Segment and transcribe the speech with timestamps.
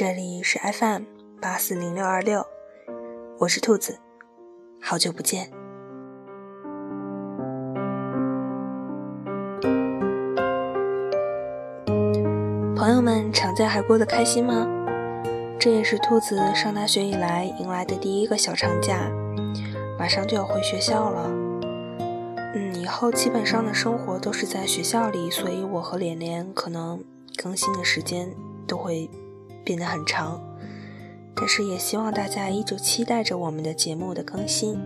[0.00, 1.02] 这里是 FM
[1.42, 2.46] 八四零六二六，
[3.40, 3.98] 我是兔子，
[4.80, 5.50] 好久不见。
[12.76, 14.68] 朋友们，长假还过得开心吗？
[15.58, 19.10] 这也是兔子上大学以来迎来的第一个小长假，
[19.98, 21.28] 马上就要回学校了。
[22.54, 27.02] 嗯，以后基本上的生活都是在学校里，所以我和连连可能
[27.42, 28.32] 更新的时间
[28.64, 29.10] 都会。
[29.68, 30.40] 变得很长，
[31.34, 34.80] 但是也希望大家依旧期待着我们的节目的更新。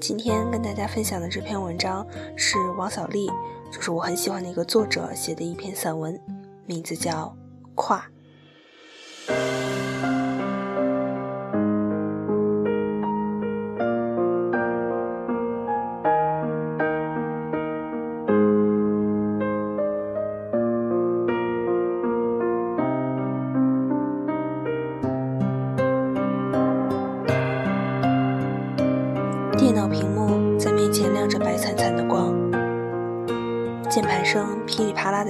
[0.00, 2.06] 今天跟大家分享的这篇文章
[2.36, 3.26] 是王小利，
[3.72, 6.16] 就是我很喜欢的一个作者写的一篇散文，
[6.64, 7.36] 名字叫
[7.74, 8.06] 《跨》。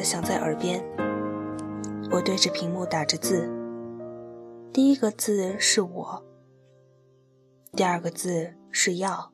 [0.04, 0.84] 响在耳边。
[2.10, 3.50] 我对着屏幕打着字，
[4.72, 6.22] 第一个字是我，
[7.72, 9.32] 第二个字是要，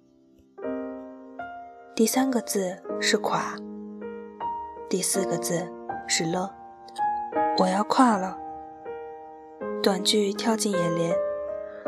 [1.95, 3.57] 第三个字是垮，
[4.89, 5.69] 第四个字
[6.07, 6.55] 是了。
[7.59, 8.39] 我要跨了，
[9.83, 11.15] 短句跳进眼帘，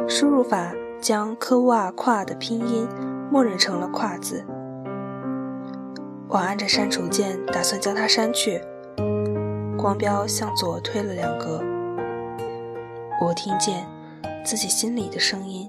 [0.08, 0.74] 输入法。
[1.02, 2.86] 将科瓦跨的拼音
[3.28, 4.44] 默认成了“跨”字，
[6.28, 8.62] 我按着删除键，打算将它删去。
[9.82, 11.60] 光标向左推了两格，
[13.20, 13.84] 我听见
[14.44, 15.68] 自己心里的声音，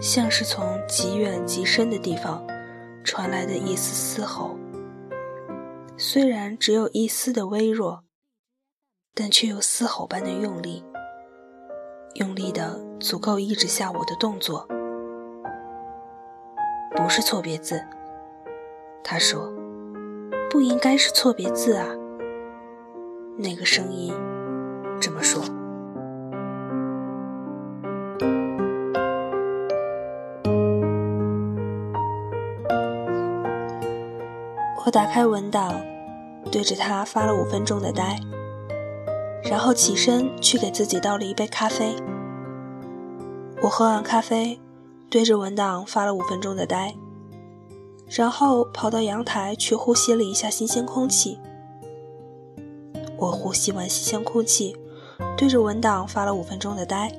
[0.00, 2.44] 像是从极远极深的地方
[3.04, 4.58] 传来的一丝嘶吼。
[5.96, 8.02] 虽然只有一丝的微弱，
[9.14, 10.84] 但却有嘶吼般的用力。
[12.14, 14.66] 用力的足够抑制下我的动作，
[16.96, 17.80] 不是错别字。
[19.04, 19.52] 他说
[20.50, 21.86] ：“不应该是错别字啊。”
[23.36, 24.12] 那个声音
[25.00, 25.42] 这么说。
[34.84, 35.74] 我打开文档，
[36.50, 38.18] 对着他发了五分钟的呆。
[39.44, 41.96] 然后起身去给自己倒了一杯咖啡。
[43.60, 44.60] 我喝完咖啡，
[45.10, 46.94] 对着文档发了五分钟的呆，
[48.08, 51.38] 然后跑到阳台去呼吸了一下新鲜空气。
[53.22, 54.76] 我呼吸完新鲜空气，
[55.36, 57.12] 对着文档发了五分钟的呆，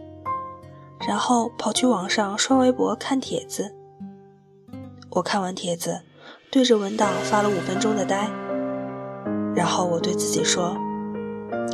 [1.08, 3.74] 然后跑去网上刷微博看帖子。
[5.12, 6.02] 我看完帖子，
[6.52, 8.30] 对着文档发了五分钟的呆，
[9.56, 10.76] 然后我对自己说。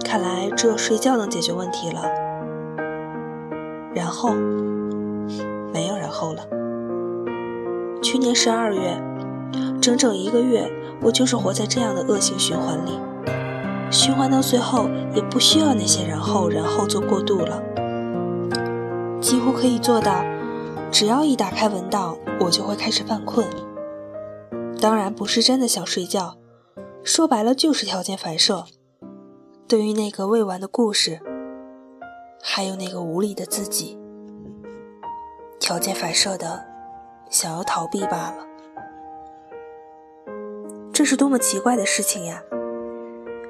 [0.06, 2.04] 看来只有睡觉能解决问题了。
[3.96, 4.36] 然后，
[5.74, 6.46] 没有然后了。
[8.04, 8.96] 去年十二月，
[9.82, 12.92] 整整一个月，我就是活在这样的恶性循环里。
[13.92, 17.62] 循环到最后，也不需要那些然后然后做过渡了。
[19.20, 20.24] 几乎可以做到，
[20.92, 23.48] 只要一打开文档，我就会开始犯困。
[24.80, 26.38] 当然不是真的想睡觉，
[27.04, 28.66] 说白了就是条件反射。
[29.68, 31.20] 对于那个未完的故事，
[32.42, 34.00] 还有那个无力的自己，
[35.60, 36.66] 条件反射的
[37.30, 38.46] 想要逃避罢了。
[40.94, 42.42] 这是多么奇怪的事情呀！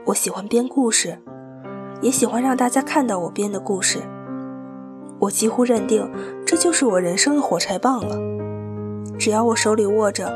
[0.10, 1.22] 我喜欢编故事，
[2.02, 4.00] 也喜欢让大家看到我编的故事。
[5.20, 6.12] 我几乎认定
[6.48, 8.18] 这就是我人生的火柴棒了。
[9.20, 10.28] 只要我手里握着，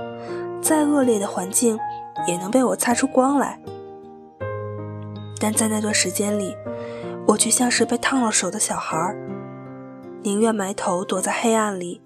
[0.62, 1.80] 再恶劣的环境
[2.28, 3.60] 也能被我擦出光来。
[5.40, 6.56] 但在那段时间里，
[7.26, 9.16] 我却像是被烫了手的小孩，
[10.22, 12.00] 宁愿埋头躲在黑暗里，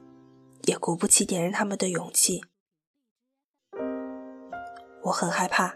[0.64, 2.46] 也鼓不起点燃他们的勇气。
[5.04, 5.74] 我很害怕，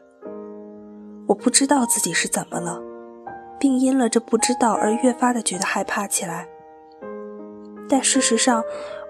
[1.31, 2.77] 我不知道自己是怎么了，
[3.57, 6.45] 并因了这不知道而越发的觉得害怕起来。
[7.87, 8.61] 但事实上，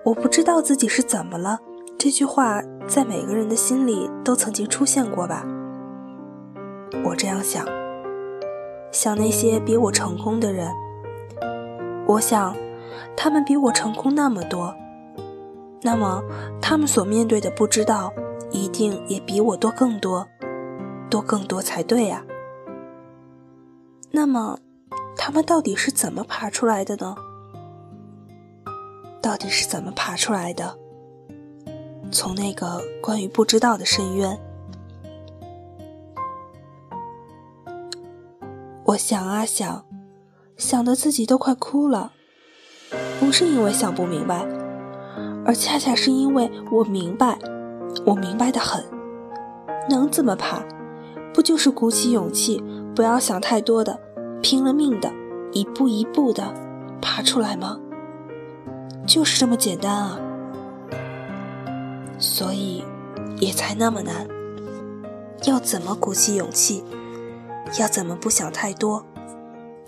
[0.06, 1.58] 我不知道自己是怎么了。
[1.98, 5.44] 这句话在每个人的心里都曾经出现过吧？
[7.04, 7.66] 我这样想。
[8.92, 10.72] 想那些比我成功的人，
[12.06, 12.56] 我想，
[13.18, 14.76] 他们比我成功那么多，
[15.82, 16.22] 那么
[16.62, 18.14] 他们所面对的不知道，
[18.52, 20.28] 一定也比我多更多，
[21.12, 22.26] 多更多才对呀。
[24.10, 24.58] 那么，
[25.16, 27.16] 他们到底是怎么爬出来的呢？
[29.22, 30.78] 到底是怎么爬出来的？
[32.12, 34.40] 从那个关于不知道的深渊。
[38.86, 39.86] 我想啊想，
[40.58, 42.14] 想的自己都快哭了。
[43.20, 44.46] 不是因为想不明白，
[45.46, 47.40] 而恰恰是因为我明白，
[48.06, 48.84] 我明白的很。
[49.90, 50.62] 能怎么爬，
[51.34, 52.64] 不就是鼓起勇气，
[52.96, 54.00] 不要想太多的，
[54.42, 55.12] 拼了命的，
[55.52, 56.54] 一步一步的
[57.02, 57.80] 爬出来吗？
[59.08, 60.20] 就是这么简单啊！
[62.20, 62.84] 所以，
[63.38, 64.28] 也才那么难。
[65.46, 66.84] 要怎么鼓起勇气？
[67.80, 69.06] 要怎么不想太多？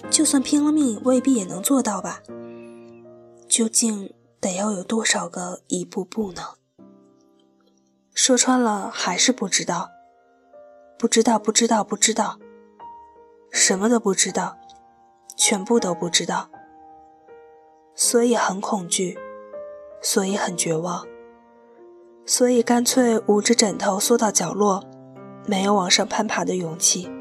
[0.10, 2.22] 就算拼了命，未必也能做到吧？
[3.48, 6.42] 究竟得要有多少个一步步呢？
[8.14, 9.92] 说穿了，还是不知道，
[10.98, 12.40] 不知道，不知道，不知道，
[13.52, 14.58] 什么都不知道，
[15.36, 16.50] 全部都不知道。
[17.96, 19.18] 所以很恐惧，
[20.02, 21.06] 所以很绝望，
[22.26, 24.84] 所以干脆捂着枕头缩到角落，
[25.46, 27.12] 没有往上攀爬的勇气，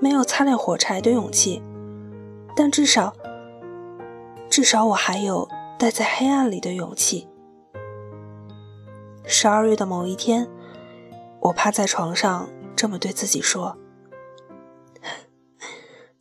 [0.00, 1.62] 没有擦亮火柴的勇气，
[2.56, 3.14] 但至少，
[4.50, 7.28] 至少我还有待在黑暗里的勇气。
[9.24, 10.46] 十二月的某一天，
[11.44, 13.76] 我趴在床上，这么对自己说：“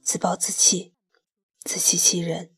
[0.03, 0.93] 自暴自弃，
[1.63, 2.49] 自欺欺人。”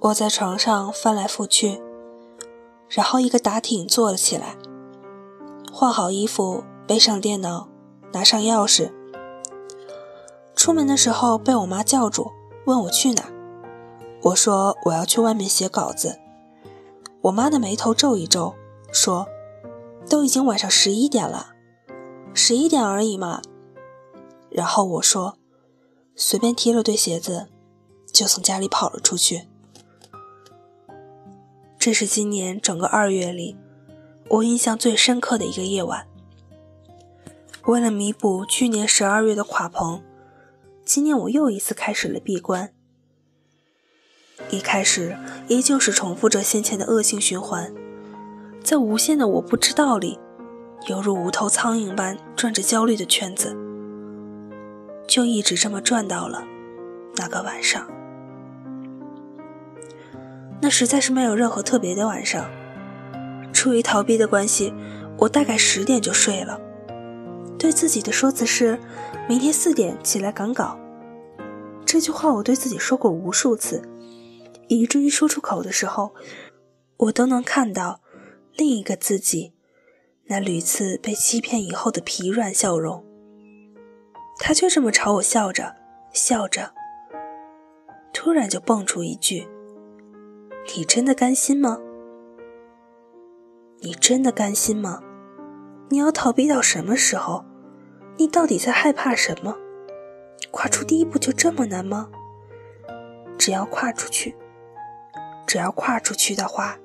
[0.00, 1.78] 我在床上翻来覆去，
[2.88, 4.56] 然后一个打挺坐了起来，
[5.70, 7.68] 换好衣服，背上电脑，
[8.14, 8.90] 拿上钥匙。
[10.56, 12.32] 出门的时候被我妈叫住，
[12.64, 13.30] 问我去哪。
[14.22, 16.18] 我说我要去外面写稿子。
[17.22, 18.54] 我妈的眉头皱一皱，
[18.92, 19.26] 说
[20.08, 21.54] ：“都已经晚上十一点了，
[22.34, 23.42] 十一点而已嘛。”
[24.50, 25.38] 然后我说
[26.14, 27.48] ：“随便提了对鞋子，
[28.12, 29.48] 就从家里跑了出去。”
[31.78, 33.56] 这是今年整个二月里，
[34.28, 36.06] 我印象最深刻的一个夜晚。
[37.66, 40.02] 为了弥补去年十二月的垮棚，
[40.94, 42.68] 今年我又一次开始了闭关。
[44.50, 45.16] 一开始
[45.48, 47.72] 依旧是重复着先前的恶性循环，
[48.62, 50.20] 在无限的我不知道里，
[50.88, 53.56] 犹如无头苍蝇般转着焦虑的圈子，
[55.08, 56.44] 就一直这么转到了
[57.16, 57.90] 那个晚上。
[60.60, 62.44] 那实在是没有任何特别的晚上。
[63.50, 64.74] 出于逃避的关系，
[65.20, 66.60] 我大概十点就睡了。
[67.58, 68.78] 对自己的说辞是：
[69.26, 70.78] 明天四点起来赶稿。
[71.92, 73.82] 这句话我对自己说过无数次，
[74.68, 76.14] 以至于说出口的时候，
[76.96, 78.00] 我都能看到
[78.56, 79.52] 另一个自己
[80.24, 83.04] 那屡次被欺骗以后的疲软笑容。
[84.38, 85.76] 他却这么朝我笑着，
[86.14, 86.72] 笑着，
[88.14, 89.46] 突然就蹦出一句。
[90.74, 91.78] 你真的甘心吗？
[93.80, 95.02] 你真的甘心吗？
[95.90, 97.44] 你要逃避到什么时候？
[98.16, 99.58] 你到底在害怕什么？
[100.50, 102.08] 跨出第一步就这么难吗？
[103.38, 104.36] 只要跨出去，
[105.46, 106.78] 只要跨出去的话，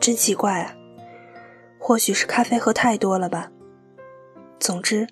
[0.00, 0.74] 真奇怪啊！
[1.78, 3.50] 或许是咖啡喝太多了吧。
[4.58, 5.06] 总之，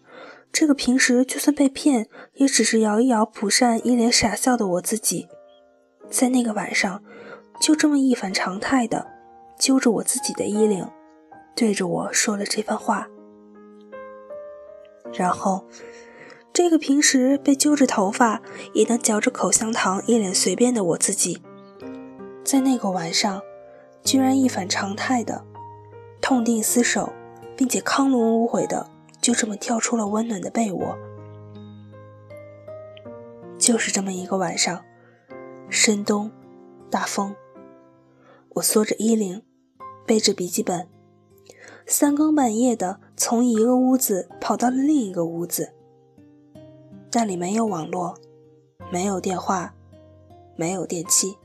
[0.50, 5.28] 这个平时就算被骗，也只是摇一摇蒲扇，一脸傻笑的我自己。
[6.10, 7.02] 在那个晚上，
[7.60, 9.06] 就这么一反常态的
[9.58, 10.86] 揪着我自己的衣领，
[11.54, 13.08] 对着我说了这番话。
[15.12, 15.64] 然后，
[16.52, 18.42] 这个平时被揪着头发
[18.72, 21.42] 也能嚼着口香糖、一脸随便的我自己，
[22.44, 23.40] 在那个晚上，
[24.02, 25.44] 居然一反常态的
[26.20, 27.12] 痛定思守，
[27.56, 28.88] 并且康龙无悔的
[29.20, 30.96] 就这么跳出了温暖的被窝。
[33.58, 34.84] 就是这么一个晚上。
[35.68, 36.30] 深冬，
[36.90, 37.34] 大风。
[38.56, 39.42] 我缩着衣领，
[40.04, 40.86] 背着笔记本，
[41.86, 45.72] 三更半夜的从一个屋子跑到了另一个屋子。
[47.12, 48.16] 那里没有网络，
[48.90, 49.74] 没有电话，
[50.56, 51.36] 没有电器，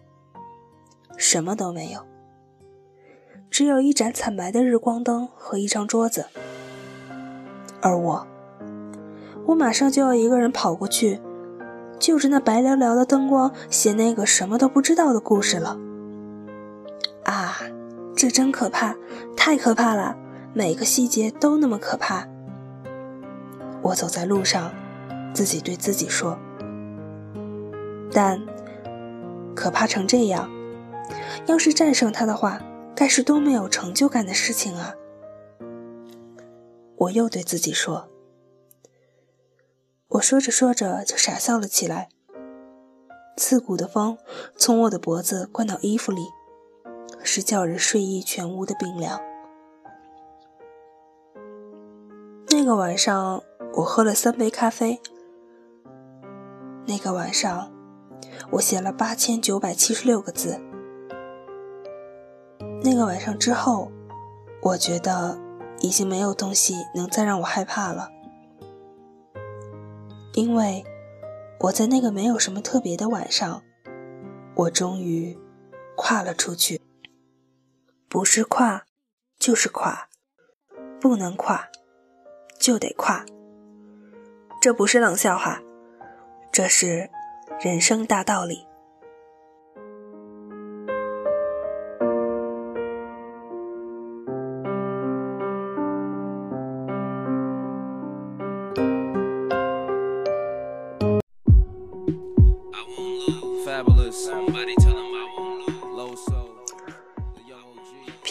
[1.17, 2.01] 什么都没有，
[3.49, 6.27] 只有一盏惨白的日光灯和一张桌子。
[7.81, 8.27] 而我，
[9.47, 11.19] 我马上就要一个人跑过去。
[11.99, 15.79] 就着那白寥寥的灯光写那个什么都不知道的故事了。
[17.23, 17.57] 啊，
[18.15, 18.95] 这真可怕，
[19.35, 20.15] 太可怕了！
[20.57, 22.27] 每个细节都那么可怕。
[23.83, 24.73] 我走在路上，
[25.31, 26.35] 自己对自己说。
[28.11, 28.43] 但
[29.55, 30.49] 可怕成这样，
[31.45, 32.59] 要是战胜它的话，
[32.95, 34.95] 该是多么有成就感的事情啊！
[36.95, 38.09] 我又对自己说。
[40.07, 42.09] 我说着说着就傻笑了起来，
[43.35, 44.17] 刺骨的风
[44.55, 46.23] 从我的脖子灌到衣服里，
[47.21, 49.21] 是叫人睡意全无的冰凉。
[52.59, 53.43] 那个晚上，
[53.75, 54.99] 我喝了三杯咖啡。
[56.87, 57.71] 那个晚上，
[58.49, 60.59] 我写了八千九百七十六个字。
[62.83, 63.91] 那个晚上之后，
[64.63, 65.39] 我觉得
[65.81, 68.09] 已经没有东西能再让我害怕了，
[70.33, 70.83] 因为
[71.59, 73.61] 我在那个没有什么特别的晚上，
[74.55, 75.37] 我终于
[75.95, 76.81] 跨了出去。
[78.09, 78.85] 不是跨，
[79.37, 80.09] 就是跨，
[80.99, 81.69] 不能跨，
[82.67, 83.25] 就得跨。
[84.61, 85.61] 这不是冷笑话，
[86.51, 87.09] 这是
[87.61, 88.66] 人生大道理。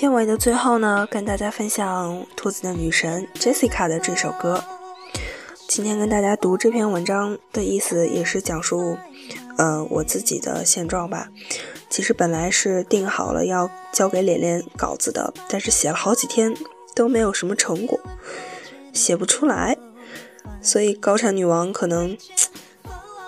[0.06, 4.62] 片尾的最后呢，跟大家分享兔子的女神 Jessica 的这首歌。
[5.66, 8.96] 今天跟大家读这篇文章的意思，也是讲述，
[9.58, 11.26] 呃，我自己的现状吧。
[11.90, 16.54] 其实本来是定好了要交给脸脸稿子的，但是写了好几天
[16.94, 17.98] 都没有什么成果，
[18.92, 19.76] 写不出来，
[20.62, 22.16] 所以高产女王可能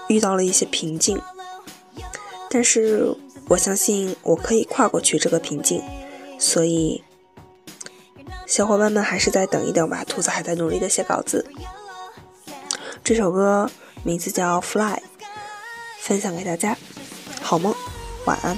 [0.06, 1.20] 遇到了一些瓶颈。
[2.48, 3.12] 但是
[3.48, 5.82] 我相信我可以跨过去这个瓶颈。
[6.38, 7.02] 所以，
[8.46, 10.04] 小伙伴们还是再等一等吧。
[10.04, 11.44] 兔子还在努力的写稿子。
[13.02, 13.70] 这首歌
[14.02, 14.94] 名字叫《Fly》，
[16.00, 16.76] 分享给大家。
[17.42, 17.74] 好梦，
[18.24, 18.56] 晚安。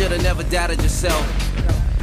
[0.00, 1.22] Should have never doubted yourself.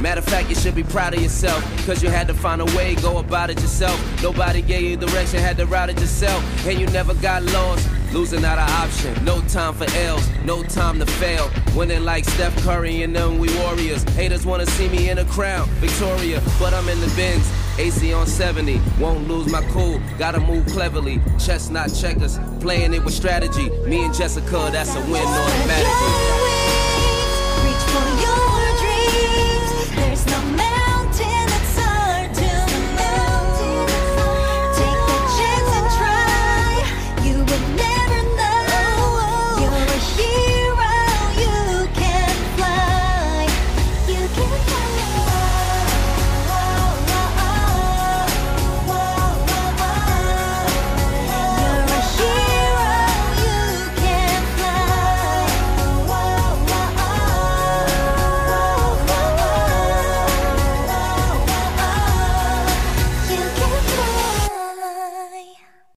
[0.00, 1.60] Matter of fact, you should be proud of yourself.
[1.84, 3.98] Cause you had to find a way, go about it yourself.
[4.22, 6.40] Nobody gave you direction, had to route it yourself.
[6.64, 7.90] And you never got lost.
[8.12, 9.24] Losing not an option.
[9.24, 11.50] No time for L's, no time to fail.
[11.74, 14.04] Winning like Steph Curry and them, we warriors.
[14.10, 17.50] Haters wanna see me in a crown, Victoria, but I'm in the bins.
[17.80, 20.00] AC on 70, won't lose my cool.
[20.18, 22.38] Gotta move cleverly, chess not checkers.
[22.60, 23.70] Playing it with strategy.
[23.88, 26.87] Me and Jessica, that's a win automatically
[27.88, 28.47] for you.